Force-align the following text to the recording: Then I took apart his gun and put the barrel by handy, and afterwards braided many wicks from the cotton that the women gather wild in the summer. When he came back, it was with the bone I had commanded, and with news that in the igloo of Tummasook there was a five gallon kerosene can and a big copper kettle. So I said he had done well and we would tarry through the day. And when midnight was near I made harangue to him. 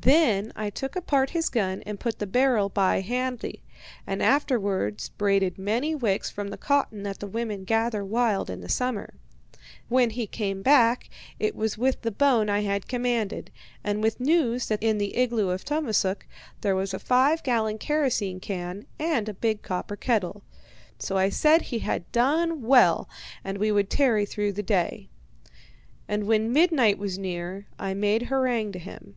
Then 0.00 0.52
I 0.54 0.68
took 0.70 0.94
apart 0.94 1.30
his 1.30 1.48
gun 1.48 1.82
and 1.84 1.98
put 1.98 2.18
the 2.20 2.26
barrel 2.26 2.68
by 2.68 3.00
handy, 3.00 3.62
and 4.06 4.22
afterwards 4.22 5.08
braided 5.08 5.58
many 5.58 5.94
wicks 5.96 6.30
from 6.30 6.48
the 6.48 6.58
cotton 6.58 7.02
that 7.04 7.18
the 7.20 7.26
women 7.26 7.64
gather 7.64 8.04
wild 8.04 8.50
in 8.50 8.60
the 8.60 8.68
summer. 8.68 9.14
When 9.88 10.10
he 10.10 10.26
came 10.26 10.60
back, 10.60 11.08
it 11.40 11.56
was 11.56 11.78
with 11.78 12.02
the 12.02 12.12
bone 12.12 12.50
I 12.50 12.60
had 12.60 12.86
commanded, 12.86 13.50
and 13.82 14.00
with 14.02 14.20
news 14.20 14.66
that 14.66 14.82
in 14.82 14.98
the 14.98 15.16
igloo 15.16 15.48
of 15.48 15.64
Tummasook 15.64 16.26
there 16.60 16.76
was 16.76 16.92
a 16.92 16.98
five 17.00 17.42
gallon 17.42 17.78
kerosene 17.78 18.40
can 18.40 18.86
and 18.98 19.26
a 19.28 19.34
big 19.34 19.62
copper 19.62 19.96
kettle. 19.96 20.44
So 21.00 21.16
I 21.16 21.30
said 21.30 21.62
he 21.62 21.78
had 21.80 22.12
done 22.12 22.62
well 22.62 23.08
and 23.42 23.56
we 23.58 23.72
would 23.72 23.88
tarry 23.90 24.26
through 24.26 24.52
the 24.52 24.62
day. 24.62 25.08
And 26.06 26.26
when 26.26 26.52
midnight 26.52 26.98
was 26.98 27.18
near 27.18 27.66
I 27.78 27.94
made 27.94 28.24
harangue 28.24 28.72
to 28.72 28.78
him. 28.78 29.16